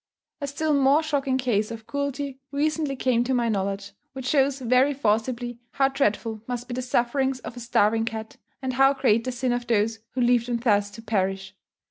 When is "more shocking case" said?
0.73-1.69